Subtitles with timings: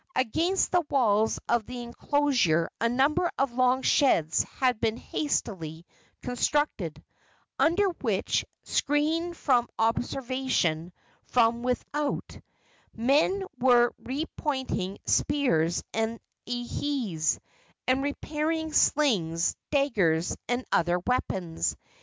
[0.15, 5.85] Against the walls of the enclosure a number of long sheds had been hastily
[6.23, 7.03] constructed,
[7.59, 10.91] under which, screened from observation
[11.25, 12.39] from without,
[12.95, 17.37] men were repointing spears and ihes,
[17.85, 21.75] and repairing slings, daggers and other weapons.